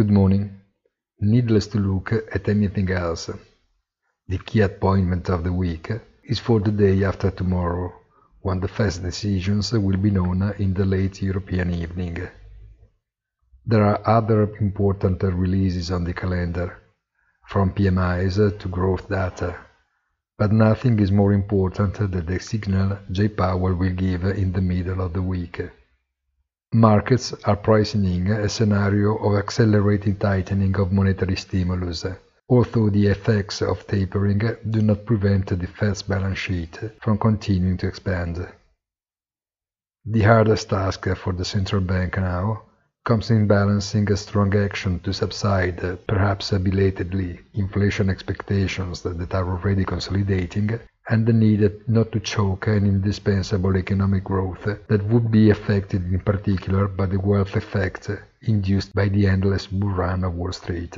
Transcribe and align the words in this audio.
Good 0.00 0.10
morning. 0.10 0.62
Needless 1.20 1.66
to 1.72 1.78
look 1.78 2.10
at 2.10 2.48
anything 2.48 2.90
else. 2.90 3.28
The 4.28 4.38
key 4.38 4.62
appointment 4.62 5.28
of 5.28 5.44
the 5.44 5.52
week 5.52 5.90
is 6.24 6.38
for 6.38 6.58
the 6.58 6.70
day 6.70 7.04
after 7.04 7.30
tomorrow, 7.30 7.92
when 8.40 8.60
the 8.60 8.68
first 8.68 9.02
decisions 9.02 9.74
will 9.74 9.98
be 9.98 10.10
known 10.10 10.54
in 10.58 10.72
the 10.72 10.86
late 10.86 11.20
European 11.20 11.74
evening. 11.74 12.16
There 13.66 13.84
are 13.84 14.00
other 14.06 14.56
important 14.56 15.22
releases 15.22 15.90
on 15.90 16.04
the 16.04 16.14
calendar, 16.14 16.78
from 17.46 17.74
PMIs 17.74 18.58
to 18.58 18.68
growth 18.68 19.06
data, 19.10 19.54
but 20.38 20.50
nothing 20.50 20.98
is 20.98 21.12
more 21.12 21.34
important 21.34 21.92
than 21.98 22.24
the 22.24 22.40
signal 22.40 22.96
J. 23.12 23.28
Powell 23.28 23.74
will 23.74 23.92
give 23.92 24.24
in 24.24 24.52
the 24.52 24.62
middle 24.62 25.02
of 25.02 25.12
the 25.12 25.20
week. 25.20 25.60
Markets 26.72 27.32
are 27.44 27.56
pricing 27.56 28.04
in 28.04 28.30
a 28.30 28.48
scenario 28.48 29.16
of 29.16 29.36
accelerated 29.36 30.20
tightening 30.20 30.76
of 30.76 30.92
monetary 30.92 31.34
stimulus, 31.34 32.06
although 32.48 32.88
the 32.88 33.08
effects 33.08 33.60
of 33.60 33.84
tapering 33.88 34.40
do 34.70 34.80
not 34.80 35.04
prevent 35.04 35.48
the 35.48 35.66
Fed's 35.66 36.02
balance 36.02 36.38
sheet 36.38 36.78
from 37.02 37.18
continuing 37.18 37.76
to 37.76 37.88
expand. 37.88 38.46
The 40.04 40.22
hardest 40.22 40.70
task 40.70 41.08
for 41.16 41.32
the 41.32 41.44
central 41.44 41.80
bank 41.80 42.16
now 42.16 42.62
comes 43.04 43.30
in 43.30 43.48
balancing 43.48 44.08
a 44.12 44.16
strong 44.16 44.56
action 44.56 45.00
to 45.00 45.12
subside, 45.12 45.98
perhaps 46.06 46.52
belatedly, 46.52 47.40
inflation 47.54 48.08
expectations 48.08 49.02
that 49.02 49.34
are 49.34 49.50
already 49.50 49.84
consolidating, 49.84 50.78
and 51.10 51.26
the 51.26 51.32
need 51.32 51.88
not 51.88 52.12
to 52.12 52.20
choke 52.20 52.68
an 52.68 52.86
indispensable 52.86 53.76
economic 53.76 54.22
growth 54.22 54.64
that 54.86 55.04
would 55.06 55.28
be 55.28 55.50
affected 55.50 56.04
in 56.04 56.20
particular 56.20 56.86
by 56.86 57.04
the 57.04 57.18
wealth 57.18 57.56
effect 57.56 58.08
induced 58.42 58.94
by 58.94 59.08
the 59.08 59.26
endless 59.26 59.66
bull 59.66 59.90
run 59.90 60.22
of 60.22 60.34
Wall 60.34 60.52
Street. 60.52 60.96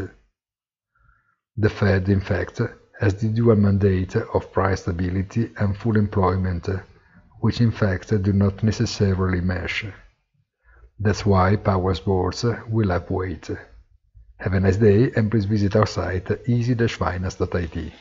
The 1.56 1.70
Fed, 1.70 2.10
in 2.10 2.20
fact, 2.20 2.60
has 3.00 3.14
the 3.14 3.28
dual 3.28 3.56
mandate 3.56 4.14
of 4.16 4.52
price 4.52 4.82
stability 4.82 5.50
and 5.58 5.76
full 5.76 5.96
employment, 5.96 6.68
which 7.40 7.62
in 7.62 7.70
fact 7.70 8.10
do 8.22 8.32
not 8.34 8.62
necessarily 8.62 9.40
mesh. 9.40 9.86
That's 11.00 11.24
why 11.24 11.56
Powell's 11.56 12.00
boards 12.00 12.44
will 12.68 12.90
have 12.90 13.10
weight. 13.10 13.50
Have 14.36 14.52
a 14.52 14.60
nice 14.60 14.76
day 14.76 15.10
and 15.16 15.30
please 15.30 15.46
visit 15.46 15.74
our 15.74 15.86
site 15.86 16.30
easy-finance.it. 16.46 17.92